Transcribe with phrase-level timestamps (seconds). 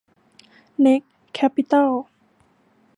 [0.79, 1.91] เน็คซ์ แคปปิตอล